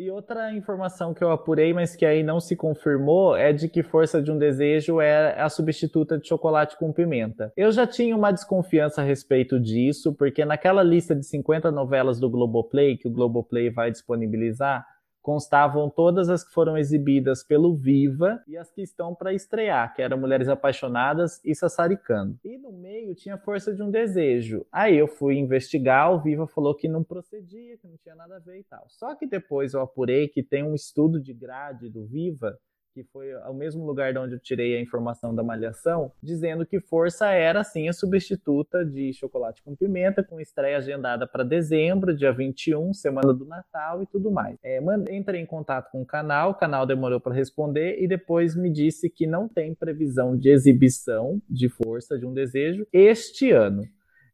[0.00, 3.82] E outra informação que eu apurei, mas que aí não se confirmou, é de que
[3.82, 7.52] Força de um Desejo é a substituta de chocolate com pimenta.
[7.56, 12.30] Eu já tinha uma desconfiança a respeito disso, porque naquela lista de 50 novelas do
[12.30, 14.86] Globoplay, que o Globoplay vai disponibilizar,
[15.28, 20.00] constavam todas as que foram exibidas pelo Viva e as que estão para estrear, que
[20.00, 22.38] eram Mulheres Apaixonadas e Sassaricando.
[22.42, 24.64] E no meio tinha Força de um Desejo.
[24.72, 28.38] Aí eu fui investigar, o Viva falou que não procedia, que não tinha nada a
[28.38, 28.86] ver e tal.
[28.88, 32.58] Só que depois eu apurei que tem um estudo de grade do Viva
[32.98, 36.80] que foi o mesmo lugar de onde eu tirei a informação da malhação, dizendo que
[36.80, 42.32] Força era sim a substituta de Chocolate com Pimenta, com estreia agendada para dezembro, dia
[42.32, 44.58] 21, semana do Natal e tudo mais.
[44.64, 44.80] É,
[45.12, 49.08] entrei em contato com o canal, o canal demorou para responder e depois me disse
[49.08, 53.84] que não tem previsão de exibição de Força de um Desejo este ano.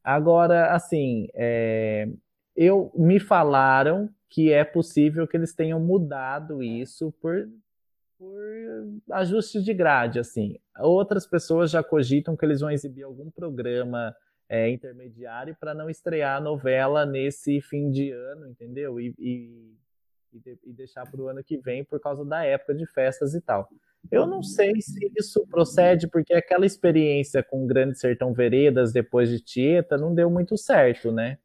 [0.03, 2.09] Agora, assim, é,
[2.57, 7.46] eu me falaram que é possível que eles tenham mudado isso por
[8.24, 8.54] por
[9.14, 10.59] ajustes de grade, assim.
[10.79, 14.14] Outras pessoas já cogitam que eles vão exibir algum programa
[14.48, 19.00] é, intermediário para não estrear a novela nesse fim de ano, entendeu?
[19.00, 19.77] E, e,
[20.64, 23.68] e deixar para o ano que vem por causa da época de festas e tal.
[24.11, 29.40] Eu não sei se isso procede, porque aquela experiência com Grande Sertão Veredas depois de
[29.40, 31.38] Tieta não deu muito certo, né?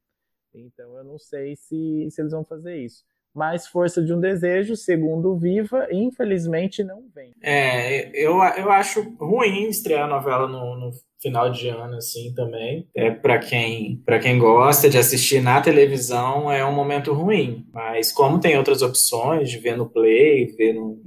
[0.53, 3.05] Então eu não sei se, se eles vão fazer isso
[3.39, 7.32] mais força de um desejo, segundo Viva, infelizmente não vem.
[7.41, 12.86] É, eu, eu acho ruim estrear a novela no, no final de ano assim também.
[12.93, 18.12] É para quem para quem gosta de assistir na televisão é um momento ruim, mas
[18.12, 21.02] como tem outras opções de ver no Play, ver no,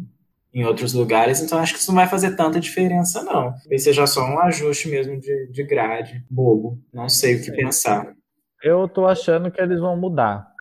[0.54, 3.52] em outros lugares, então acho que isso não vai fazer tanta diferença não.
[3.52, 6.78] Talvez seja só um ajuste mesmo de, de grade, bobo.
[6.94, 8.14] Não sei o que pensar.
[8.62, 10.51] Eu tô achando que eles vão mudar.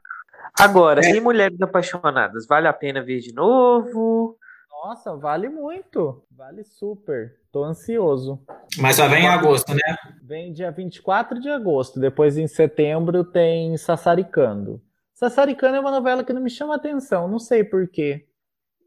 [0.59, 1.15] Agora, é.
[1.15, 2.45] e Mulheres Apaixonadas?
[2.45, 4.37] Vale a pena ver de novo?
[4.83, 6.23] Nossa, vale muito.
[6.31, 7.37] Vale super.
[7.51, 8.41] Tô ansioso.
[8.79, 9.95] Mas só vem em agosto, né?
[10.23, 11.99] Vem dia 24 de agosto.
[11.99, 14.81] Depois, em setembro, tem Sassaricando.
[15.13, 17.27] Sassaricando é uma novela que não me chama atenção.
[17.27, 18.27] Não sei porquê.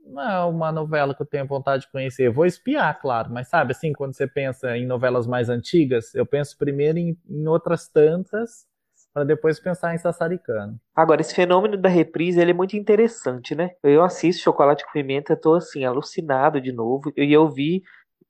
[0.04, 2.28] Não é uma novela que eu tenho vontade de conhecer.
[2.28, 3.30] vou espiar, claro.
[3.32, 7.46] Mas sabe, assim, quando você pensa em novelas mais antigas, eu penso primeiro em, em
[7.46, 8.66] outras tantas
[9.14, 10.78] para depois pensar em Sassaricano.
[10.94, 13.70] Agora, esse fenômeno da reprise ele é muito interessante, né?
[13.80, 17.82] Eu assisto Chocolate com Pimenta, tô assim, alucinado de novo, e eu vi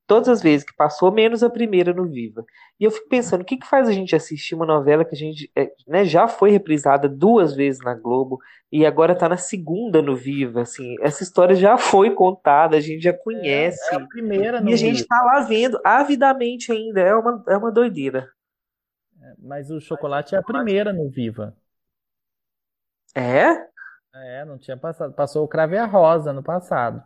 [0.06, 2.44] todas as vezes que passou, menos a primeira no Viva.
[2.78, 5.18] E eu fico pensando, o que, que faz a gente assistir uma novela que a
[5.18, 8.38] gente é, né, já foi reprisada duas vezes na Globo
[8.70, 13.02] e agora tá na segunda no Viva, assim, essa história já foi contada, a gente
[13.02, 13.80] já conhece.
[13.90, 15.06] É, é a primeira no E a gente Viva.
[15.08, 18.28] tá lá vendo avidamente ainda, é uma, é uma doideira.
[19.38, 21.56] Mas o chocolate é a primeira no Viva.
[23.14, 23.50] É?
[24.14, 25.12] É, não tinha passado.
[25.12, 27.02] Passou o Crave a Rosa no passado.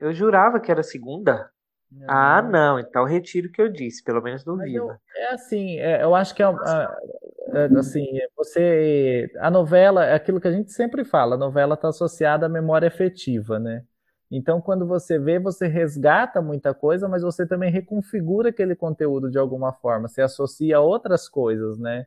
[0.00, 1.50] Eu jurava que era a segunda.
[1.90, 2.06] Não.
[2.08, 2.78] Ah, não.
[2.78, 5.00] Então retiro o que eu disse, pelo menos no Mas Viva.
[5.14, 9.30] Eu, é assim, é, eu acho que é, é, assim, você.
[9.38, 12.86] A novela é aquilo que a gente sempre fala, a novela está associada à memória
[12.86, 13.84] efetiva, né?
[14.30, 19.38] Então, quando você vê, você resgata muita coisa, mas você também reconfigura aquele conteúdo de
[19.38, 22.06] alguma forma, você associa outras coisas, né?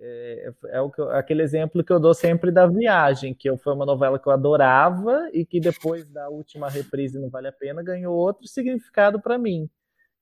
[0.00, 3.56] É, é o que eu, aquele exemplo que eu dou sempre da viagem, que eu,
[3.56, 7.52] foi uma novela que eu adorava e que depois da última reprise Não Vale a
[7.52, 9.70] Pena ganhou outro significado para mim,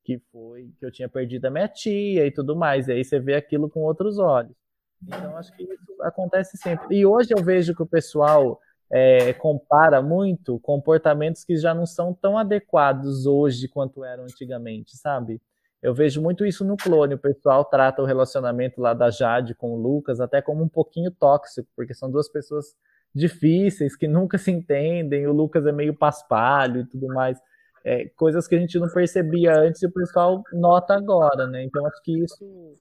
[0.05, 2.87] que foi que eu tinha perdido a minha tia e tudo mais.
[2.89, 4.55] E aí você vê aquilo com outros olhos.
[5.03, 6.97] Então acho que isso acontece sempre.
[6.97, 8.61] E hoje eu vejo que o pessoal
[8.93, 15.41] é, compara muito comportamentos que já não são tão adequados hoje quanto eram antigamente, sabe?
[15.83, 17.15] Eu vejo muito isso no clone.
[17.15, 21.11] O pessoal trata o relacionamento lá da Jade com o Lucas até como um pouquinho
[21.11, 22.67] tóxico, porque são duas pessoas
[23.15, 25.27] difíceis que nunca se entendem.
[25.27, 27.39] O Lucas é meio paspalho e tudo mais.
[27.85, 31.65] É, coisas que a gente não percebia antes e o pessoal nota agora, né?
[31.65, 32.75] Então acho que isso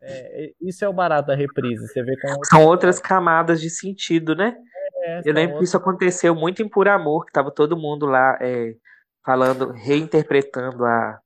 [0.00, 1.86] é, isso é o barato da reprise.
[1.86, 4.56] Você vê com são outras camadas de sentido, né?
[4.96, 8.38] É, eu lembro que isso aconteceu muito em Por Amor, que tava todo mundo lá
[8.40, 8.74] é,
[9.24, 11.20] falando, reinterpretando a.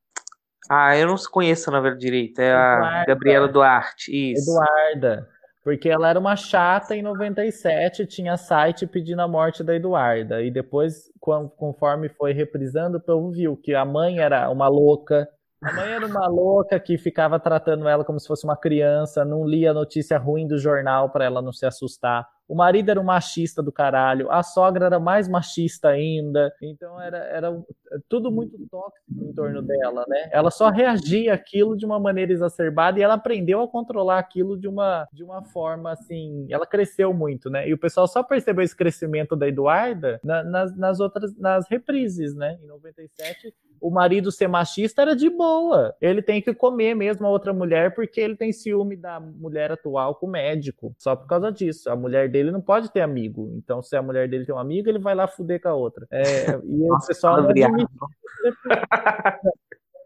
[0.70, 4.50] Ah, eu não conheço a novela direito, é a Gabriela Duarte, isso.
[4.50, 5.28] Eduarda,
[5.62, 10.50] porque ela era uma chata em 97, tinha site pedindo a morte da Eduarda, e
[10.50, 11.10] depois,
[11.56, 15.28] conforme foi reprisando, o povo viu que a mãe era uma louca,
[15.62, 19.46] a mãe era uma louca que ficava tratando ela como se fosse uma criança, não
[19.46, 22.28] lia notícia ruim do jornal para ela não se assustar.
[22.48, 26.52] O marido era um machista do caralho, a sogra era mais machista ainda.
[26.60, 27.62] Então era, era
[28.08, 30.28] tudo muito tóxico em torno dela, né?
[30.32, 34.68] Ela só reagia aquilo de uma maneira exacerbada e ela aprendeu a controlar aquilo de
[34.68, 36.46] uma, de uma forma assim.
[36.50, 37.68] Ela cresceu muito, né?
[37.68, 42.34] E o pessoal só percebeu esse crescimento da Eduarda na, nas, nas outras, nas reprises,
[42.34, 42.58] né?
[42.62, 45.94] Em 97, o marido ser machista era de boa.
[46.00, 50.14] Ele tem que comer mesmo a outra mulher porque ele tem ciúme da mulher atual
[50.14, 50.94] com o médico.
[50.96, 51.90] Só por causa disso.
[51.90, 53.52] A mulher dele não pode ter amigo.
[53.56, 56.06] Então, se a mulher dele tem um amigo, ele vai lá fuder com a outra.
[56.10, 57.90] É, e o pessoal não admite.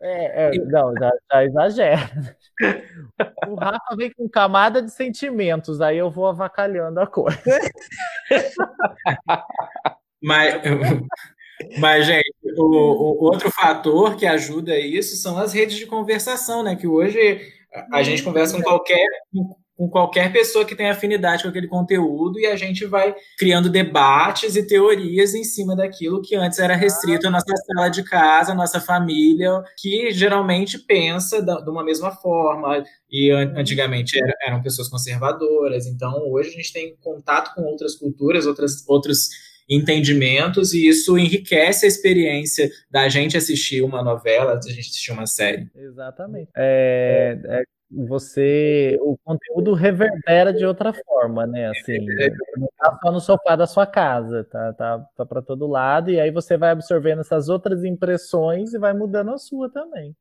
[0.00, 2.10] É, é, não, já, já exagera.
[3.48, 7.40] O Rafa vem com camada de sentimentos, aí eu vou avacalhando a coisa.
[10.22, 10.54] Mas,
[11.78, 16.76] mas gente, o, o, outro fator que ajuda isso são as redes de conversação, né?
[16.76, 17.40] Que hoje
[17.92, 19.06] a gente conversa com qualquer
[19.76, 24.56] com qualquer pessoa que tenha afinidade com aquele conteúdo e a gente vai criando debates
[24.56, 28.54] e teorias em cima daquilo que antes era restrito à nossa sala de casa, à
[28.54, 35.86] nossa família, que geralmente pensa de uma mesma forma e antigamente eram pessoas conservadoras.
[35.86, 39.28] Então, hoje a gente tem contato com outras culturas, outras, outros
[39.68, 45.26] entendimentos e isso enriquece a experiência da gente assistir uma novela, da gente assistir uma
[45.26, 45.68] série.
[45.74, 46.50] Exatamente.
[46.56, 51.70] É, é você o conteúdo reverbera de outra forma, né?
[51.70, 52.04] Assim,
[52.56, 56.18] não tá só no sofá da sua casa, tá, tá, tá para todo lado, e
[56.18, 60.14] aí você vai absorvendo essas outras impressões e vai mudando a sua também.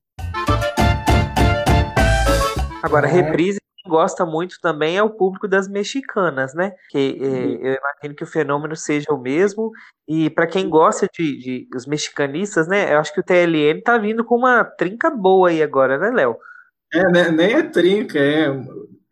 [2.83, 6.73] Agora, reprise gosta muito também é o público das mexicanas, né?
[6.89, 9.71] Que é, eu imagino que o fenômeno seja o mesmo.
[10.07, 12.93] E para quem gosta de, de, os mexicanistas, né?
[12.93, 16.37] Eu acho que o TLM tá vindo com uma trinca boa aí agora, né, Léo?
[16.93, 18.47] É, né, nem é trinca, é.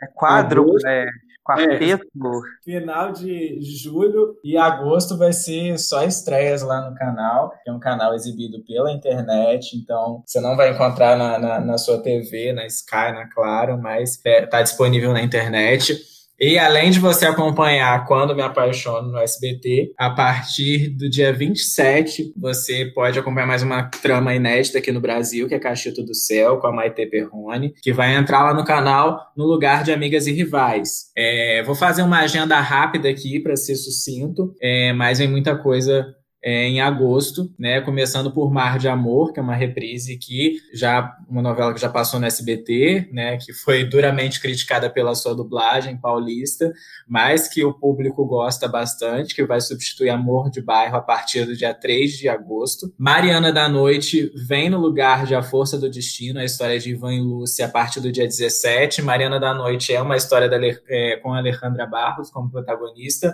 [0.02, 1.06] É quadro, é
[1.44, 2.06] quarteto.
[2.06, 7.74] É, final de julho e agosto vai ser só estreias lá no canal, que é
[7.74, 12.54] um canal exibido pela internet, então você não vai encontrar na, na, na sua TV,
[12.54, 16.13] na Sky, na Claro, mas é, tá disponível na internet.
[16.46, 22.34] E além de você acompanhar Quando Me Apaixono no SBT, a partir do dia 27,
[22.36, 26.58] você pode acompanhar mais uma trama inédita aqui no Brasil, que é Cachito do Céu,
[26.58, 30.34] com a Maite Perrone, que vai entrar lá no canal no lugar de Amigas e
[30.34, 31.06] Rivais.
[31.18, 36.14] É, vou fazer uma agenda rápida aqui para ser sucinto, é, mas vem muita coisa
[36.44, 37.80] é, em agosto, né?
[37.80, 41.90] Começando por Mar de Amor, que é uma reprise que já uma novela que já
[41.90, 43.38] passou no SBT, né?
[43.38, 46.74] Que foi duramente criticada pela sua dublagem paulista,
[47.08, 51.56] mas que o público gosta bastante, que vai substituir Amor de Bairro a partir do
[51.56, 52.94] dia 3 de agosto.
[52.98, 57.14] Mariana da Noite vem no lugar de A Força do Destino, a história de Ivan
[57.14, 59.02] e Lúcia a partir do dia 17.
[59.02, 60.58] Mariana da Noite é uma história da,
[60.90, 63.34] é, com Alejandra Barros como protagonista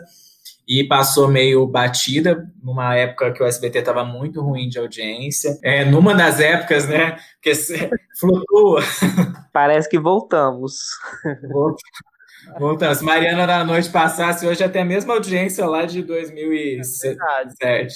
[0.69, 5.57] e passou meio batida numa época que o SBT estava muito ruim de audiência.
[5.63, 7.17] É, numa das épocas, né?
[7.33, 7.53] Porque
[8.19, 8.83] flutua.
[9.51, 10.75] Parece que voltamos.
[12.59, 13.01] Voltamos.
[13.01, 17.17] Mariana da Noite passasse hoje até a mesma audiência lá de 2007,
[17.61, 17.87] é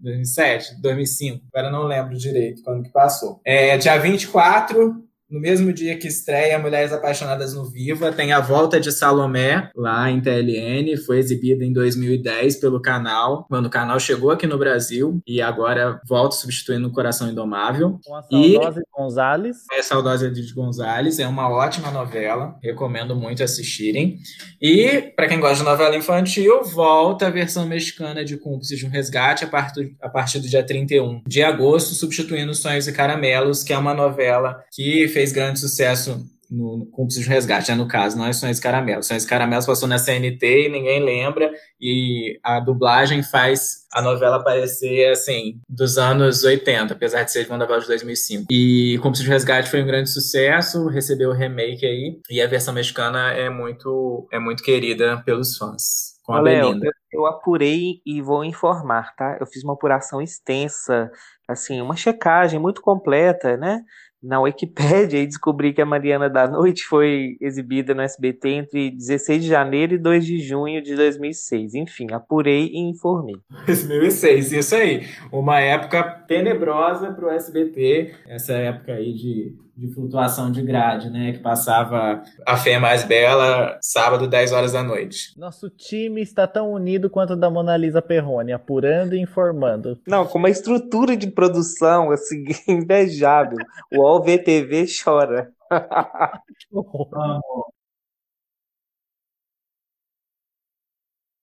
[0.00, 1.46] 2007, 2005.
[1.52, 3.40] Agora não lembro direito quando que passou.
[3.44, 8.80] É, dia 24, no mesmo dia que estreia Mulheres Apaixonadas no Viva, tem A Volta
[8.80, 14.30] de Salomé, lá em TLN, foi exibida em 2010 pelo canal, quando o canal chegou
[14.30, 18.00] aqui no Brasil, e agora volta substituindo o Coração Indomável.
[18.04, 19.00] Com a saudosa e...
[19.00, 19.56] Gonzalez.
[19.72, 24.18] É Saudosa de Gonzalez, é uma ótima novela, recomendo muito assistirem.
[24.60, 28.90] E, para quem gosta de novela infantil, volta a versão mexicana de Cúmplices de um
[28.90, 33.72] Resgate a partir, a partir do dia 31 de agosto, substituindo Sonhos e Caramelos, que
[33.72, 38.18] é uma novela que fez fez grande sucesso no, o de Resgate, né, no caso,
[38.18, 39.06] não é Sonhos Caramelos.
[39.06, 41.48] Sonhos Caramelos passou na CNT e ninguém lembra,
[41.80, 47.50] e a dublagem faz a novela parecer, assim, dos anos 80, apesar de ser de
[47.50, 48.46] uma novela de 2005.
[48.50, 52.74] E Cúmplice de Resgate foi um grande sucesso, recebeu o remake aí, e a versão
[52.74, 56.18] mexicana é muito, é muito querida pelos fãs.
[56.24, 59.36] Com a Léo, eu, eu apurei e vou informar, tá?
[59.40, 61.10] Eu fiz uma apuração extensa,
[61.48, 63.82] assim, uma checagem muito completa, né?
[64.22, 69.42] Na Wikipédia e descobri que a Mariana da Noite foi exibida no SBT entre 16
[69.42, 71.74] de janeiro e 2 de junho de 2006.
[71.74, 73.36] Enfim, apurei e informei.
[73.66, 75.06] 2006, isso aí.
[75.32, 81.32] Uma época tenebrosa para o SBT, essa época aí de de flutuação de grade, né?
[81.32, 85.32] Que passava a Fé Mais Bela sábado, 10 horas da noite.
[85.38, 89.98] Nosso time está tão unido quanto o da Mona Lisa Perrone, apurando e informando.
[90.06, 93.58] Não, com uma estrutura de produção, assim, invejável.
[93.90, 95.50] O OVTV chora.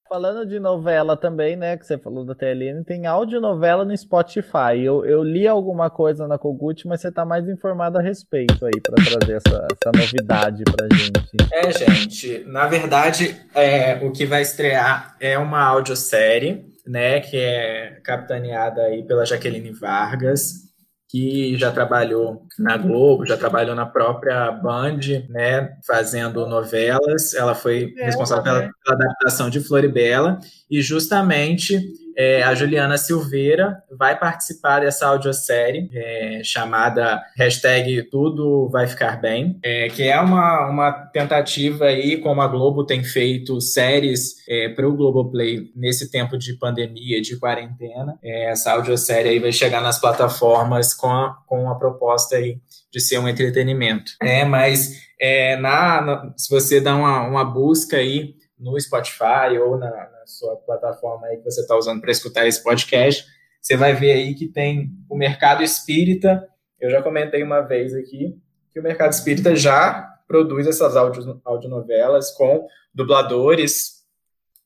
[0.09, 4.79] Falando de novela também, né, que você falou da TLN, tem audionovela no Spotify.
[4.81, 8.79] Eu, eu li alguma coisa na Kogut, mas você está mais informado a respeito aí
[8.81, 11.37] para trazer essa, essa novidade pra gente.
[11.51, 17.99] É, gente, na verdade, é, o que vai estrear é uma audiosérie, né, que é
[18.01, 20.66] capitaneada aí pela Jaqueline Vargas.
[21.09, 24.99] Que já trabalhou na Globo, já trabalhou na própria Band,
[25.29, 27.33] né, fazendo novelas.
[27.33, 30.37] Ela foi é, responsável pela, pela adaptação de Floribela
[30.69, 31.81] e justamente
[32.17, 39.59] é, a Juliana Silveira vai participar dessa audiosérie é, chamada hashtag Tudo Vai Ficar Bem,
[39.63, 44.87] é, que é uma, uma tentativa aí, como a Globo tem feito séries é, para
[44.87, 48.17] o Globoplay nesse tempo de pandemia, de quarentena.
[48.23, 52.57] É, essa audiosérie aí vai chegar nas plataformas com a, com a proposta aí
[52.91, 54.13] de ser um entretenimento.
[54.23, 59.77] É, mas é, na, na, se você dá uma, uma busca aí no Spotify ou
[59.77, 63.25] na, na sua plataforma aí que você está usando para escutar esse podcast,
[63.61, 66.47] você vai ver aí que tem o mercado espírita.
[66.79, 68.39] Eu já comentei uma vez aqui
[68.71, 74.05] que o mercado espírita já produz essas audionovelas com dubladores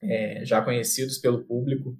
[0.02, 1.96] é, já conhecidos pelo público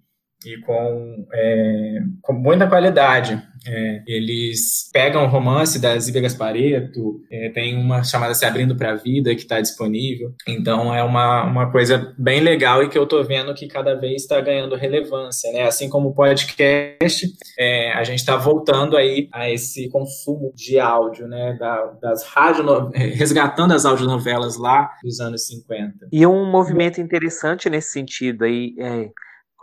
[0.46, 3.42] e com, é, com muita qualidade.
[3.68, 8.94] É, eles pegam o romance da Zíbia Gaspareto, é, tem uma chamada Se Abrindo para
[8.94, 10.34] a Vida que está disponível.
[10.48, 14.24] Então é uma, uma coisa bem legal e que eu estou vendo que cada vez
[14.24, 15.52] está ganhando relevância.
[15.52, 15.64] Né?
[15.64, 17.28] Assim como o podcast,
[17.58, 21.56] é, a gente está voltando aí a esse consumo de áudio, né?
[21.60, 26.08] Da, das rádio, resgatando as audionovelas lá dos anos 50.
[26.12, 29.10] E um movimento interessante nesse sentido aí é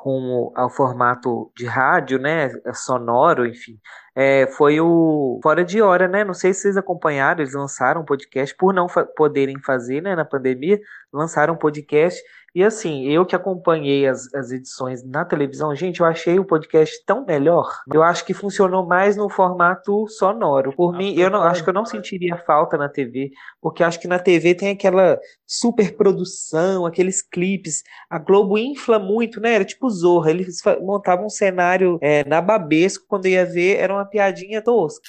[0.08, 3.78] rumo ao formato de rádio, né, sonoro, enfim,
[4.20, 8.04] é, foi o Fora de Hora, né, não sei se vocês acompanharam, eles lançaram um
[8.04, 10.80] podcast, por não fa poderem fazer, né, na pandemia,
[11.12, 12.20] lançaram um podcast
[12.54, 17.04] e assim, eu que acompanhei as, as edições na televisão, gente, eu achei o podcast
[17.04, 17.70] tão melhor.
[17.92, 20.72] Eu acho que funcionou mais no formato sonoro.
[20.74, 24.08] Por mim, eu não acho que eu não sentiria falta na TV, porque acho que
[24.08, 27.82] na TV tem aquela super produção, aqueles clipes.
[28.08, 29.54] A Globo infla muito, né?
[29.54, 34.06] Era tipo Zorra, eles montavam um cenário é, na Babesco, quando ia ver, era uma
[34.08, 35.02] piadinha tosca.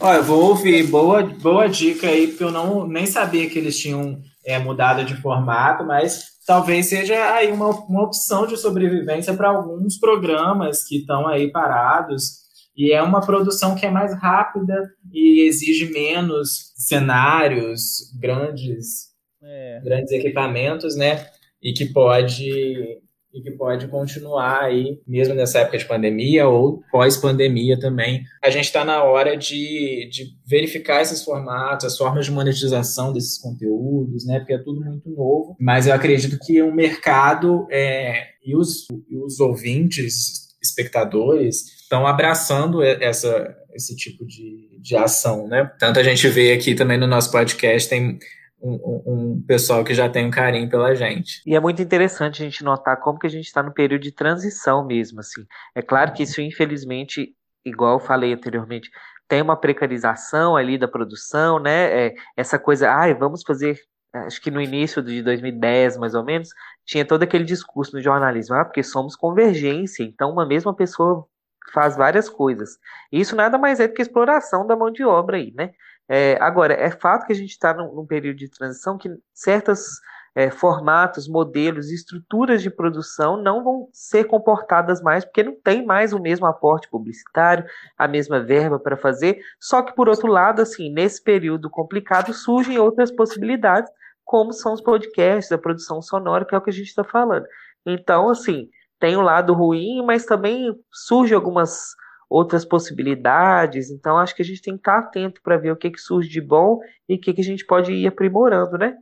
[0.00, 3.78] Olha, eu vou ouvir, boa, boa dica aí, porque eu não nem sabia que eles
[3.78, 9.48] tinham é, mudado de formato, mas talvez seja aí uma, uma opção de sobrevivência para
[9.48, 12.44] alguns programas que estão aí parados.
[12.76, 19.80] E é uma produção que é mais rápida e exige menos cenários, grandes, é.
[19.84, 21.28] grandes equipamentos, né?
[21.62, 23.00] E que pode
[23.34, 28.22] e que pode continuar aí, mesmo nessa época de pandemia ou pós-pandemia também.
[28.40, 33.36] A gente está na hora de, de verificar esses formatos, as formas de monetização desses
[33.38, 34.38] conteúdos, né?
[34.38, 35.56] Porque é tudo muito novo.
[35.58, 42.82] Mas eu acredito que o mercado é, e, os, e os ouvintes, espectadores, estão abraçando
[42.82, 45.70] essa, esse tipo de, de ação, né?
[45.78, 48.18] Tanto a gente vê aqui também no nosso podcast, tem
[48.64, 51.42] um, um, pessoal que já tem um carinho pela gente.
[51.46, 54.12] E é muito interessante a gente notar como que a gente está no período de
[54.12, 55.44] transição mesmo, assim.
[55.74, 57.34] É claro que isso, infelizmente,
[57.64, 58.90] igual eu falei anteriormente,
[59.28, 62.06] tem uma precarização ali da produção, né?
[62.06, 63.78] É, essa coisa, ai, vamos fazer.
[64.14, 66.48] Acho que no início de 2010, mais ou menos,
[66.86, 71.26] tinha todo aquele discurso no jornalismo, ah, porque somos convergência, então uma mesma pessoa
[71.72, 72.78] faz várias coisas.
[73.10, 75.72] Isso nada mais é do que exploração da mão de obra aí, né?
[76.08, 80.00] É, agora, é fato que a gente está num, num, período de transição que certos
[80.34, 86.12] é, formatos, modelos, estruturas de produção não vão ser comportadas mais, porque não tem mais
[86.12, 87.64] o mesmo aporte publicitário,
[87.96, 89.38] a mesma verba para fazer.
[89.60, 93.90] Só que, por outro lado, assim, nesse período complicado, surgem outras possibilidades,
[94.24, 97.46] como são os podcasts, a produção sonora, que é o que a gente está falando.
[97.86, 101.94] Então, assim, tem o um lado ruim, mas também surgem algumas
[102.28, 103.90] outras possibilidades.
[103.90, 106.28] Então, acho que a gente tem que estar atento para ver o que, que surge
[106.28, 108.94] de bom e o que, que a gente pode ir aprimorando, né?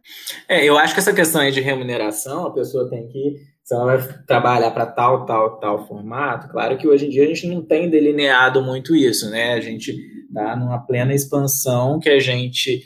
[0.48, 3.84] É, eu acho que essa questão aí de remuneração, a pessoa tem que, se ela
[3.84, 7.62] vai trabalhar para tal, tal, tal formato, claro que hoje em dia a gente não
[7.62, 9.54] tem delineado muito isso, né?
[9.54, 9.92] A gente
[10.28, 12.82] está numa plena expansão que a gente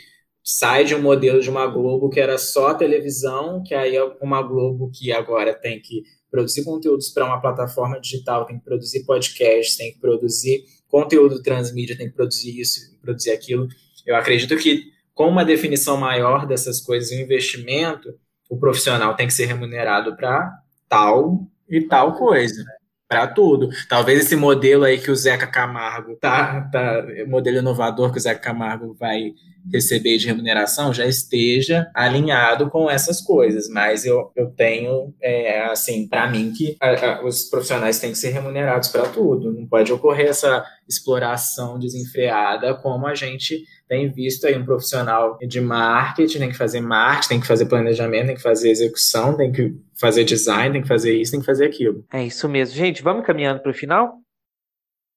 [0.49, 4.41] sai de um modelo de uma Globo que era só televisão, que aí é uma
[4.41, 9.77] Globo que agora tem que produzir conteúdos para uma plataforma digital, tem que produzir podcasts,
[9.77, 13.67] tem que produzir conteúdo transmídia, tem que produzir isso, produzir aquilo.
[14.07, 18.15] Eu acredito que com uma definição maior dessas coisas, o investimento,
[18.49, 20.49] o profissional tem que ser remunerado para
[20.89, 22.65] tal e tal coisa
[23.09, 23.69] para tudo.
[23.89, 28.41] Talvez esse modelo aí que o Zeca Camargo tá, tá modelo inovador que o Zeca
[28.41, 29.33] Camargo vai
[29.73, 36.07] receber de remuneração já esteja alinhado com essas coisas, mas eu, eu tenho é, assim
[36.07, 39.53] para mim que a, a, os profissionais têm que ser remunerados para tudo.
[39.53, 45.61] Não pode ocorrer essa exploração desenfreada como a gente tem visto aí um profissional de
[45.61, 49.74] marketing, tem que fazer marketing, tem que fazer planejamento, tem que fazer execução, tem que
[49.99, 52.05] fazer design, tem que fazer isso, tem que fazer aquilo.
[52.12, 52.74] É isso mesmo.
[52.74, 54.18] Gente, vamos caminhando para o final?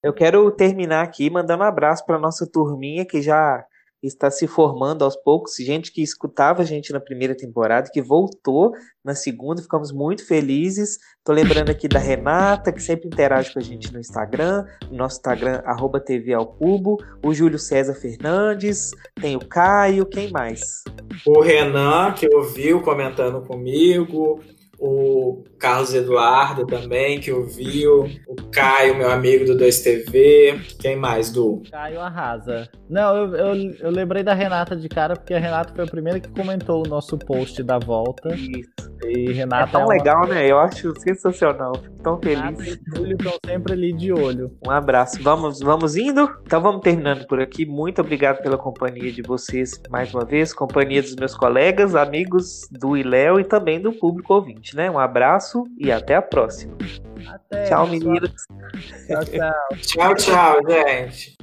[0.03, 3.65] Eu quero terminar aqui mandando um abraço para nossa turminha que já
[4.01, 8.71] está se formando aos poucos, gente que escutava a gente na primeira temporada, que voltou
[9.03, 10.97] na segunda, ficamos muito felizes.
[11.23, 15.17] Tô lembrando aqui da Renata, que sempre interage com a gente no Instagram, no nosso
[15.17, 20.83] Instagram, arroba TV ao Cubo, o Júlio César Fernandes, tem o Caio, quem mais?
[21.25, 24.39] O Renan, que ouviu comentando comigo,
[24.79, 31.61] o Carlos Eduardo também, que ouviu, o Caio, meu amigo do 2TV, quem mais, Du?
[31.69, 32.69] Caio arrasa.
[32.89, 36.19] Não, eu, eu, eu, lembrei da Renata de cara, porque a Renata foi a primeira
[36.19, 38.33] que comentou o nosso post da volta.
[38.35, 38.89] Isso.
[39.05, 39.93] E Renata é tão é uma...
[39.93, 40.47] legal, né?
[40.47, 41.73] Eu acho sensacional.
[41.75, 42.39] Fico tão feliz.
[42.39, 44.51] Renata e Júlio estão sempre ali de olho.
[44.65, 45.21] Um abraço.
[45.21, 46.29] Vamos, vamos indo?
[46.43, 47.65] Então vamos terminando por aqui.
[47.65, 52.97] Muito obrigado pela companhia de vocês mais uma vez, companhia dos meus colegas, amigos do
[52.97, 54.89] Iléo e também do público ouvinte, né?
[54.89, 56.77] Um abraço e até a próxima.
[57.27, 57.63] Até.
[57.63, 58.31] Tchau, meninas.
[59.07, 59.77] Tchau, tchau.
[59.77, 61.38] tchau, tchau, gente.